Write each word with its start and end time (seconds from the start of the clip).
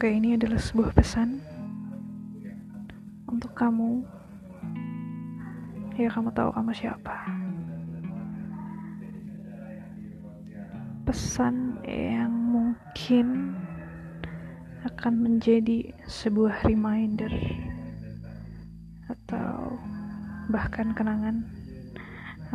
Oke, 0.00 0.16
ini 0.16 0.32
adalah 0.32 0.56
sebuah 0.56 0.96
pesan 0.96 1.44
untuk 3.28 3.52
kamu. 3.52 4.00
Ya, 6.00 6.08
kamu 6.08 6.32
tahu 6.32 6.48
kamu 6.56 6.72
siapa. 6.72 7.20
Pesan 11.04 11.84
yang 11.84 12.32
mungkin 12.32 13.52
akan 14.88 15.20
menjadi 15.20 15.92
sebuah 16.08 16.64
reminder 16.64 17.28
atau 19.04 19.76
bahkan 20.48 20.96
kenangan 20.96 21.44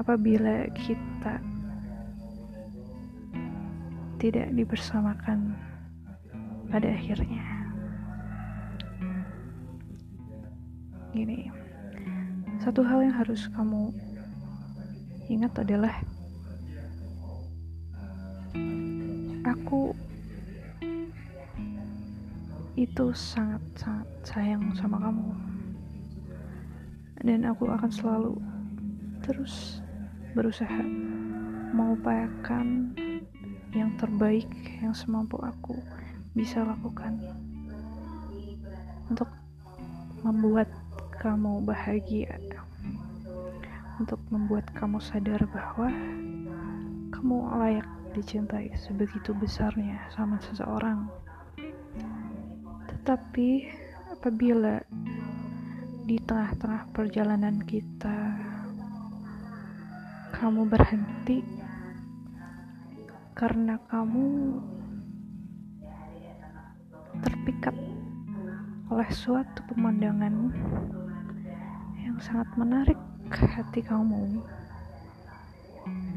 apabila 0.02 0.66
kita 0.74 1.38
tidak 4.18 4.50
dibersamakan 4.50 5.54
pada 6.76 6.92
akhirnya. 6.92 7.40
Gini, 11.16 11.48
satu 12.60 12.84
hal 12.84 13.00
yang 13.08 13.16
harus 13.16 13.48
kamu 13.56 13.96
ingat 15.32 15.56
adalah 15.56 16.04
aku 19.48 19.96
itu 22.76 23.08
sangat-sangat 23.16 24.08
sayang 24.28 24.76
sama 24.76 25.00
kamu 25.00 25.32
dan 27.24 27.48
aku 27.48 27.72
akan 27.72 27.88
selalu 27.88 28.36
terus 29.24 29.80
berusaha 30.36 30.84
mengupayakan 31.72 32.92
yang 33.72 33.96
terbaik 33.96 34.52
yang 34.84 34.92
semampu 34.92 35.40
aku 35.40 35.80
bisa 36.36 36.62
lakukan 36.62 37.16
untuk 39.10 39.32
membuat 40.22 40.68
kamu 41.16 41.64
bahagia 41.64 42.38
untuk 43.96 44.20
membuat 44.28 44.68
kamu 44.76 45.00
sadar 45.00 45.40
bahwa 45.48 45.88
kamu 47.16 47.38
layak 47.64 47.88
dicintai 48.12 48.72
sebegitu 48.80 49.32
besarnya 49.36 50.08
sama 50.12 50.40
seseorang. 50.44 51.08
Tetapi 52.92 53.50
apabila 54.20 54.84
di 56.06 56.18
tengah-tengah 56.22 56.92
perjalanan 56.92 57.64
kita 57.64 58.36
kamu 60.36 60.68
berhenti 60.68 61.40
karena 63.32 63.80
kamu 63.88 64.60
terpikat 67.46 67.78
oleh 68.90 69.06
suatu 69.14 69.62
pemandangan 69.70 70.50
yang 72.02 72.18
sangat 72.18 72.50
menarik 72.58 72.98
hati 73.30 73.86
kamu 73.86 74.42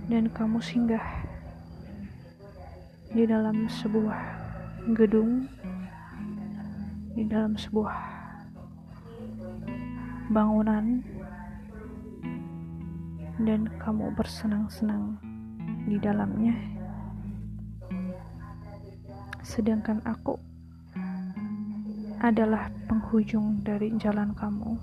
dan 0.09 0.25
kamu 0.33 0.57
singgah 0.65 1.05
di 3.13 3.29
dalam 3.29 3.69
sebuah 3.69 4.17
gedung 4.97 5.45
di 7.13 7.29
dalam 7.29 7.61
sebuah 7.61 7.93
bangunan 10.33 11.05
dan 13.45 13.69
kamu 13.77 14.17
bersenang-senang 14.17 15.21
di 15.93 16.01
dalamnya. 16.01 16.57
Sedangkan 19.45 20.01
aku 20.09 20.48
adalah 22.19 22.71
penghujung 22.91 23.63
dari 23.63 23.95
jalan 23.99 24.35
kamu 24.35 24.75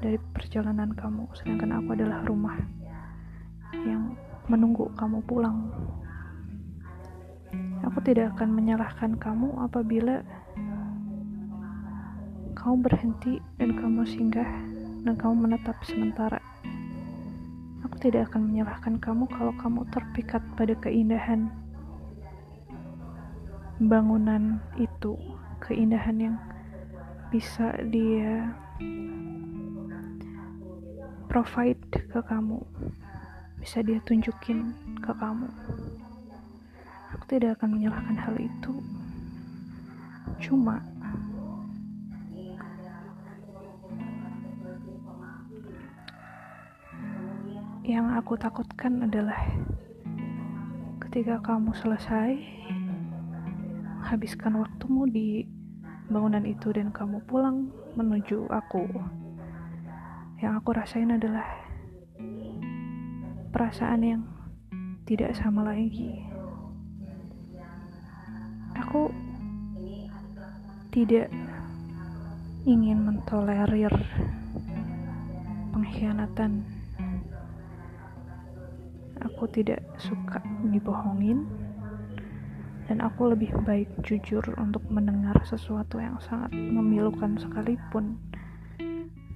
dari 0.00 0.16
perjalanan 0.32 0.90
kamu. 0.96 1.28
Sedangkan 1.36 1.76
aku 1.76 1.92
adalah 1.92 2.24
rumah 2.24 2.56
yang 3.84 4.16
menunggu 4.48 4.88
kamu 4.96 5.20
pulang. 5.28 5.68
Aku 7.84 8.00
tidak 8.04 8.36
akan 8.36 8.52
menyalahkan 8.52 9.16
kamu 9.16 9.48
apabila 9.60 10.20
kamu 12.56 12.76
berhenti 12.84 13.40
dan 13.56 13.72
kamu 13.76 14.04
singgah 14.04 14.48
dan 15.04 15.14
kamu 15.16 15.48
menetap 15.48 15.76
sementara. 15.84 16.40
Aku 17.88 17.96
tidak 17.96 18.32
akan 18.32 18.52
menyalahkan 18.52 19.00
kamu 19.00 19.24
kalau 19.32 19.52
kamu 19.56 19.80
terpikat 19.88 20.44
pada 20.56 20.76
keindahan 20.76 21.48
bangunan 23.80 24.60
itu 24.76 25.16
keindahan 25.62 26.16
yang 26.18 26.36
bisa 27.30 27.76
dia 27.92 28.50
provide 31.30 31.78
ke 32.10 32.18
kamu 32.26 32.58
bisa 33.60 33.84
dia 33.84 34.00
tunjukin 34.08 34.72
ke 35.04 35.12
kamu. 35.20 35.44
Aku 37.12 37.24
tidak 37.28 37.60
akan 37.60 37.76
menyalahkan 37.76 38.16
hal 38.16 38.34
itu. 38.40 38.72
Cuma 40.40 40.80
yang 47.84 48.08
aku 48.16 48.40
takutkan 48.40 49.04
adalah 49.04 49.36
ketika 51.04 51.36
kamu 51.44 51.76
selesai 51.76 52.40
habiskan 54.00 54.56
waktumu 54.60 55.04
di 55.04 55.44
bangunan 56.10 56.42
itu 56.42 56.74
dan 56.74 56.90
kamu 56.90 57.22
pulang 57.28 57.70
menuju 57.94 58.50
aku. 58.50 58.88
Yang 60.40 60.52
aku 60.58 60.70
rasain 60.72 61.12
adalah 61.12 61.46
perasaan 63.52 64.02
yang 64.02 64.22
tidak 65.04 65.36
sama 65.36 65.68
lagi. 65.68 66.24
Aku 68.74 69.12
tidak 70.90 71.30
ingin 72.66 73.06
mentolerir 73.06 73.92
pengkhianatan. 75.70 76.64
Aku 79.20 79.44
tidak 79.52 79.84
suka 80.00 80.40
dibohongin 80.72 81.59
dan 82.90 83.06
aku 83.06 83.30
lebih 83.30 83.54
baik 83.62 83.86
jujur 84.02 84.42
untuk 84.58 84.82
mendengar 84.90 85.38
sesuatu 85.46 86.02
yang 86.02 86.18
sangat 86.18 86.50
memilukan 86.50 87.38
sekalipun 87.38 88.18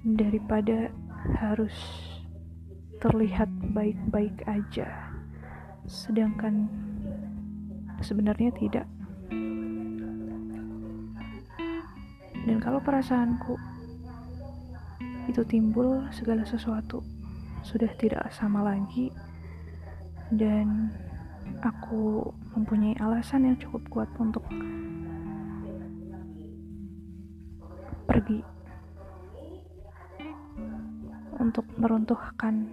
daripada 0.02 0.90
harus 1.38 1.70
terlihat 2.98 3.46
baik-baik 3.70 4.42
aja. 4.50 5.14
Sedangkan 5.86 6.66
sebenarnya 8.02 8.50
tidak. 8.58 8.90
Dan 12.42 12.58
kalau 12.58 12.82
perasaanku 12.82 13.54
itu 15.30 15.46
timbul 15.46 16.02
segala 16.10 16.42
sesuatu 16.42 17.06
sudah 17.62 17.94
tidak 18.02 18.34
sama 18.34 18.66
lagi. 18.66 19.14
Dan 20.34 20.90
aku 21.64 22.28
mempunyai 22.52 22.94
alasan 23.00 23.48
yang 23.48 23.56
cukup 23.56 23.82
kuat 23.90 24.10
untuk 24.20 24.44
pergi. 28.04 28.40
Untuk 31.40 31.66
meruntuhkan 31.80 32.70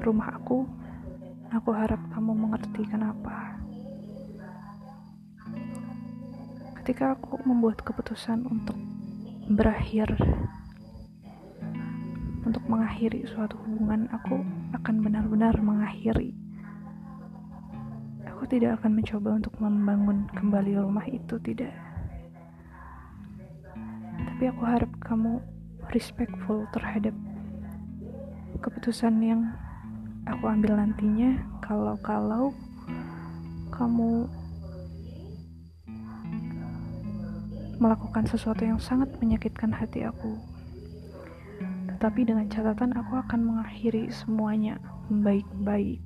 rumah 0.00 0.32
aku 0.40 0.64
aku 1.52 1.70
harap 1.74 2.00
kamu 2.14 2.32
mengerti 2.32 2.82
kenapa. 2.88 3.60
Ketika 6.80 7.18
aku 7.18 7.36
membuat 7.44 7.84
keputusan 7.84 8.48
untuk 8.48 8.78
berakhir 9.50 10.16
untuk 12.40 12.64
mengakhiri 12.70 13.28
suatu 13.28 13.58
hubungan 13.68 14.08
aku 14.14 14.40
akan 14.72 15.04
benar-benar 15.04 15.54
mengakhiri 15.60 16.39
aku 18.40 18.56
tidak 18.56 18.80
akan 18.80 18.96
mencoba 18.96 19.36
untuk 19.36 19.52
membangun 19.60 20.24
kembali 20.32 20.80
rumah 20.80 21.04
itu 21.12 21.36
tidak. 21.44 21.76
Tapi 24.16 24.48
aku 24.48 24.64
harap 24.64 24.88
kamu 25.04 25.44
respectful 25.92 26.64
terhadap 26.72 27.12
keputusan 28.64 29.20
yang 29.20 29.44
aku 30.24 30.48
ambil 30.48 30.72
nantinya. 30.80 31.36
Kalau-kalau 31.60 32.56
kamu 33.76 34.24
melakukan 37.76 38.24
sesuatu 38.24 38.64
yang 38.64 38.80
sangat 38.80 39.12
menyakitkan 39.20 39.68
hati 39.68 40.08
aku 40.08 40.40
tetapi 41.92 42.24
dengan 42.24 42.48
catatan 42.48 42.96
aku 42.96 43.20
akan 43.20 43.40
mengakhiri 43.44 44.08
semuanya 44.08 44.80
baik-baik 45.12 46.00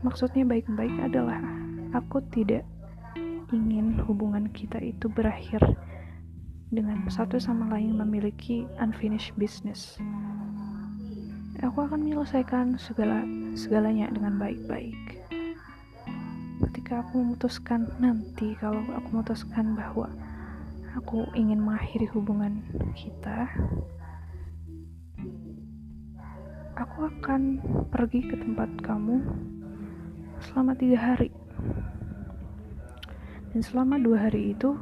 maksudnya 0.00 0.48
baik-baik 0.48 0.96
adalah 1.00 1.40
aku 1.92 2.24
tidak 2.32 2.64
ingin 3.50 3.98
hubungan 4.06 4.48
kita 4.54 4.78
itu 4.78 5.10
berakhir 5.10 5.60
dengan 6.70 7.02
satu 7.10 7.42
sama 7.42 7.66
lain 7.74 7.98
memiliki 7.98 8.62
unfinished 8.78 9.34
business. 9.34 9.98
Aku 11.60 11.84
akan 11.84 12.06
menyelesaikan 12.06 12.78
segala 12.78 13.26
segalanya 13.58 14.08
dengan 14.14 14.38
baik-baik. 14.38 15.20
Ketika 16.70 17.02
aku 17.04 17.20
memutuskan 17.20 17.90
nanti 17.98 18.54
kalau 18.56 18.80
aku 18.94 19.08
memutuskan 19.18 19.74
bahwa 19.74 20.08
aku 20.94 21.26
ingin 21.34 21.58
mengakhiri 21.60 22.06
hubungan 22.14 22.62
kita, 22.94 23.50
aku 26.78 27.10
akan 27.10 27.60
pergi 27.90 28.24
ke 28.30 28.38
tempat 28.40 28.70
kamu 28.80 29.20
selama 30.48 30.72
tiga 30.76 30.98
hari. 31.00 31.28
Dan 33.50 33.60
selama 33.66 33.98
dua 33.98 34.30
hari 34.30 34.54
itu 34.54 34.72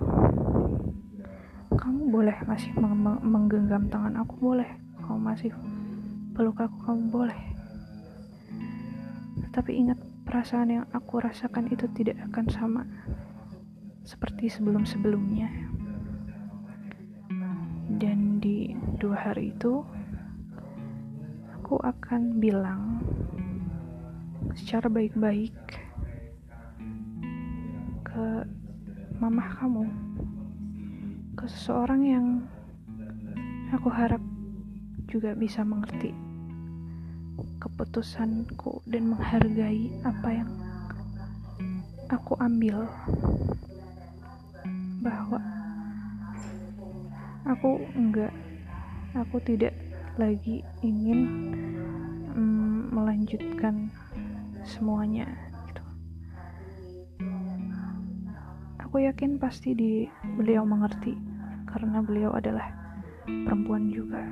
kamu 1.72 2.12
boleh 2.12 2.36
masih 2.44 2.70
meng 2.76 3.00
menggenggam 3.24 3.88
tangan 3.88 4.20
aku 4.20 4.34
boleh. 4.38 4.68
Kamu 5.02 5.18
masih 5.18 5.50
peluk 6.36 6.60
aku 6.60 6.76
kamu 6.84 7.02
boleh. 7.10 7.40
Tapi 9.50 9.80
ingat 9.82 9.98
perasaan 10.28 10.70
yang 10.70 10.86
aku 10.92 11.18
rasakan 11.18 11.72
itu 11.72 11.88
tidak 11.96 12.20
akan 12.30 12.46
sama 12.52 12.82
seperti 14.04 14.52
sebelum-sebelumnya. 14.52 15.48
Dan 17.98 18.38
di 18.38 18.76
dua 19.00 19.32
hari 19.32 19.50
itu 19.56 19.82
aku 21.56 21.80
akan 21.82 22.38
bilang 22.38 23.00
secara 24.54 24.88
baik-baik 24.88 25.56
ke 28.06 28.26
mamah 29.18 29.50
kamu 29.60 29.84
ke 31.34 31.44
seseorang 31.50 32.02
yang 32.06 32.26
aku 33.74 33.92
harap 33.92 34.22
juga 35.08 35.32
bisa 35.36 35.64
mengerti 35.64 36.12
keputusanku 37.58 38.82
dan 38.86 39.10
menghargai 39.10 39.90
apa 40.02 40.28
yang 40.30 40.50
aku 42.10 42.34
ambil. 42.42 42.86
Bahwa 44.98 45.38
aku 47.46 47.78
enggak 47.94 48.34
aku 49.14 49.38
tidak 49.46 49.72
lagi 50.18 50.66
ingin 50.82 51.20
mm, 52.34 52.90
melanjutkan 52.90 53.88
semuanya 54.68 55.48
Aku 58.88 59.04
yakin 59.04 59.36
pasti 59.36 59.76
di 59.76 60.08
beliau 60.40 60.64
mengerti 60.64 61.12
karena 61.68 62.00
beliau 62.00 62.32
adalah 62.32 62.72
perempuan 63.28 63.92
juga. 63.92 64.24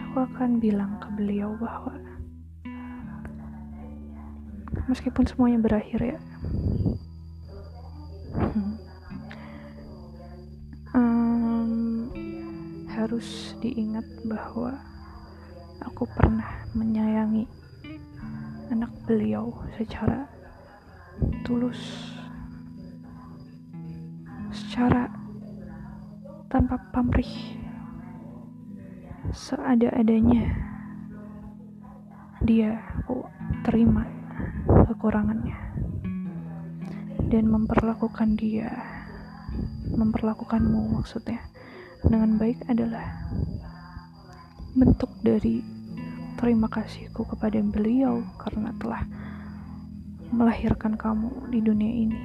Aku 0.00 0.24
akan 0.24 0.56
bilang 0.56 0.96
ke 0.96 1.04
beliau 1.20 1.52
bahwa 1.60 1.92
meskipun 4.88 5.28
semuanya 5.28 5.60
berakhir 5.60 6.00
ya, 6.00 6.18
um, 10.96 12.08
harus 12.88 13.52
diingat 13.60 14.08
bahwa 14.24 14.80
aku 15.84 16.08
pernah 16.08 16.64
menyayangi 16.72 17.44
anak 18.70 18.90
beliau 19.06 19.54
secara 19.78 20.26
tulus 21.46 22.10
secara 24.50 25.06
tanpa 26.50 26.80
pamrih 26.90 27.30
seada-adanya 29.30 30.50
dia 32.42 32.78
terima 33.62 34.06
kekurangannya 34.66 35.58
dan 37.30 37.44
memperlakukan 37.50 38.38
dia 38.38 38.70
memperlakukanmu 39.94 41.00
maksudnya 41.00 41.42
dengan 42.06 42.38
baik 42.38 42.62
adalah 42.70 43.14
bentuk 44.76 45.10
dari 45.24 45.75
terima 46.36 46.68
kasihku 46.68 47.24
kepada 47.24 47.56
beliau 47.64 48.20
karena 48.36 48.68
telah 48.76 49.08
melahirkan 50.28 50.92
kamu 50.92 51.32
di 51.48 51.64
dunia 51.64 51.92
ini 52.04 52.20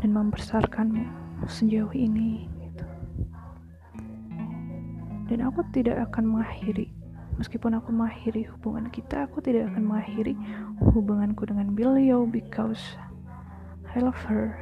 dan 0.00 0.16
membesarkanmu 0.16 1.04
sejauh 1.44 1.92
ini 1.92 2.48
gitu. 2.64 2.86
dan 5.28 5.38
aku 5.44 5.60
tidak 5.76 6.08
akan 6.08 6.40
mengakhiri 6.40 6.88
meskipun 7.36 7.76
aku 7.76 7.92
mengakhiri 7.92 8.48
hubungan 8.56 8.88
kita 8.88 9.28
aku 9.28 9.44
tidak 9.44 9.68
akan 9.68 9.84
mengakhiri 9.84 10.32
hubunganku 10.96 11.44
dengan 11.44 11.76
beliau 11.76 12.24
because 12.24 12.80
I 13.92 14.00
love 14.00 14.18
her 14.24 14.56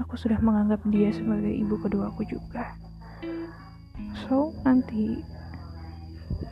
aku 0.00 0.16
sudah 0.16 0.40
menganggap 0.40 0.80
dia 0.88 1.12
sebagai 1.12 1.52
ibu 1.52 1.76
keduaku 1.76 2.24
juga 2.24 2.72
so 4.24 4.56
nanti 4.64 5.33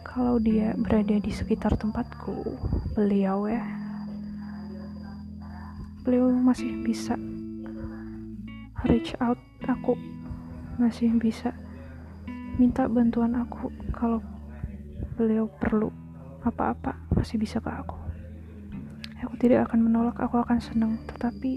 kalau 0.01 0.41
dia 0.41 0.73
berada 0.81 1.21
di 1.21 1.29
sekitar 1.29 1.77
tempatku 1.77 2.57
beliau 2.97 3.45
ya. 3.45 3.61
Beliau 6.03 6.33
masih 6.33 6.81
bisa 6.81 7.15
reach 8.89 9.13
out 9.21 9.37
aku. 9.69 9.95
Masih 10.81 11.13
bisa 11.21 11.53
minta 12.57 12.89
bantuan 12.89 13.37
aku 13.37 13.69
kalau 13.93 14.25
beliau 15.21 15.47
perlu 15.61 15.93
apa-apa 16.43 16.97
masih 17.13 17.37
bisa 17.37 17.61
ke 17.61 17.69
aku. 17.69 17.99
Aku 19.23 19.37
tidak 19.39 19.71
akan 19.71 19.93
menolak 19.93 20.19
aku 20.19 20.41
akan 20.41 20.59
senang. 20.59 20.99
Tetapi 21.07 21.53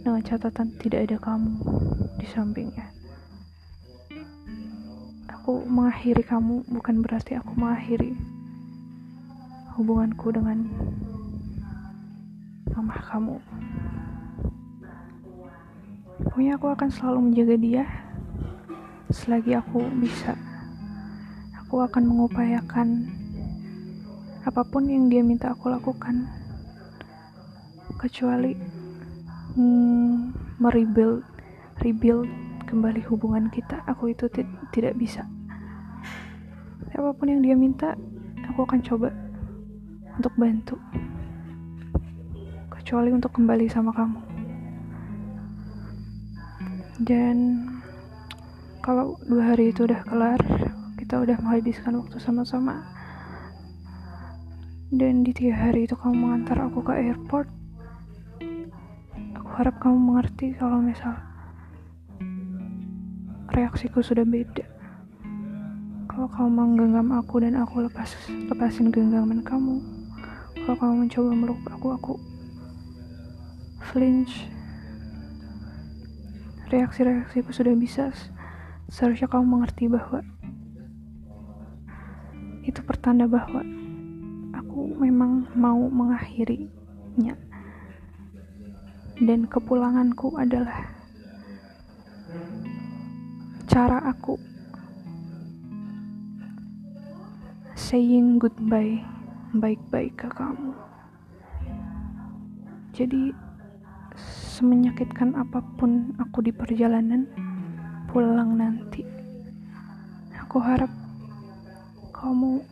dengan 0.00 0.22
catatan 0.24 0.72
tidak 0.80 1.12
ada 1.12 1.16
kamu 1.20 1.52
di 2.16 2.26
sampingnya 2.26 2.95
aku 5.46 5.62
mengakhiri 5.62 6.26
kamu 6.26 6.66
bukan 6.74 7.06
berarti 7.06 7.38
aku 7.38 7.54
mengakhiri 7.54 8.18
hubunganku 9.78 10.34
dengan 10.34 10.66
mamah 12.74 12.98
kamu 13.06 13.38
Pokoknya 16.18 16.58
aku 16.58 16.66
akan 16.66 16.90
selalu 16.90 17.30
menjaga 17.30 17.56
dia 17.62 17.84
selagi 19.14 19.54
aku 19.54 19.86
bisa. 20.02 20.34
Aku 21.62 21.78
akan 21.78 22.10
mengupayakan 22.10 23.06
apa 24.42 24.66
pun 24.66 24.90
yang 24.90 25.06
dia 25.06 25.22
minta 25.22 25.54
aku 25.54 25.70
lakukan. 25.70 26.26
Kecuali 28.02 28.50
hmm, 29.54 30.10
merebuild, 30.58 31.22
rebuild 31.86 32.26
kembali 32.66 33.06
hubungan 33.06 33.46
kita, 33.46 33.86
aku 33.86 34.10
itu 34.10 34.26
tidak 34.74 34.98
bisa. 34.98 35.35
Apa 36.96 37.12
pun 37.12 37.28
yang 37.28 37.44
dia 37.44 37.52
minta, 37.52 37.92
aku 38.48 38.64
akan 38.64 38.80
coba 38.80 39.12
untuk 40.16 40.32
bantu. 40.40 40.80
Kecuali 42.72 43.12
untuk 43.12 43.36
kembali 43.36 43.68
sama 43.68 43.92
kamu. 43.92 44.20
Dan 47.04 47.68
kalau 48.80 49.20
dua 49.28 49.52
hari 49.52 49.76
itu 49.76 49.84
udah 49.84 50.00
kelar 50.08 50.40
kita 50.96 51.20
udah 51.20 51.36
menghabiskan 51.44 52.00
waktu 52.00 52.16
sama-sama. 52.16 52.80
Dan 54.88 55.20
di 55.20 55.36
tiga 55.36 55.68
hari 55.68 55.84
itu 55.84 55.92
kamu 55.92 56.16
mengantar 56.16 56.56
aku 56.64 56.80
ke 56.80 56.96
airport 56.96 57.52
aku 59.46 59.62
harap 59.62 59.78
kamu 59.78 59.98
mengerti 59.98 60.58
kalau 60.58 60.82
misal 60.82 61.14
reaksiku 63.54 64.02
sudah 64.02 64.26
beda 64.26 64.66
kalau 66.16 66.32
kamu 66.32 66.48
menggenggam 66.48 67.12
aku 67.12 67.44
dan 67.44 67.60
aku 67.60 67.84
lepas 67.84 68.08
lepasin 68.48 68.88
genggaman 68.88 69.44
kamu. 69.44 69.84
Kalau 70.64 70.76
kamu 70.80 70.94
mencoba 71.04 71.30
meluk 71.36 71.60
aku 71.68 71.88
aku 71.92 72.14
flinch. 73.84 74.48
Reaksi-reaksiku 76.72 77.52
sudah 77.52 77.76
bisa. 77.76 78.16
Seharusnya 78.88 79.28
kamu 79.28 79.44
mengerti 79.44 79.92
bahwa 79.92 80.24
itu 82.64 82.80
pertanda 82.80 83.28
bahwa 83.28 83.60
aku 84.56 84.96
memang 84.96 85.52
mau 85.52 85.84
mengakhirinya. 85.84 87.36
Dan 89.20 89.44
kepulanganku 89.52 90.32
adalah 90.40 90.96
cara 93.68 94.00
aku 94.08 94.45
saying 97.86 98.42
goodbye 98.42 98.98
baik-baik 99.54 100.18
ke 100.18 100.26
kamu 100.34 100.74
jadi 102.90 103.30
semenyakitkan 104.56 105.36
apa 105.36 105.60
pun 105.76 106.16
aku 106.16 106.40
di 106.40 106.48
perjalanan 106.48 107.28
pulang 108.08 108.56
nanti. 108.56 109.04
Aku 110.40 110.56
harap 110.64 110.88
kamu 112.16 112.64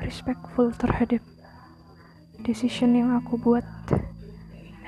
respectful 0.00 0.72
terhadap 0.72 1.20
decision 2.40 2.96
yang 2.96 3.12
aku 3.20 3.36
buat 3.36 3.66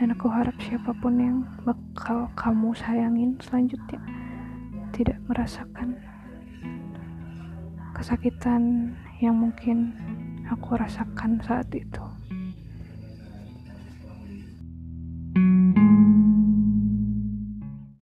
dan 0.00 0.16
aku 0.16 0.33
harap 0.33 0.57
siapa 0.64 0.97
pun 0.97 1.21
yang 1.21 1.38
bakal 1.69 2.33
kamu 2.33 2.73
sayangin 2.73 3.37
selanjutnya 3.45 4.00
tidak 4.97 5.21
merasakan 5.28 6.00
kesakitan 8.00 8.97
yang 9.21 9.37
mungkin 9.37 9.92
aku 10.49 10.73
rasakan 10.73 11.37
saat 11.45 11.69
itu. 11.76 12.00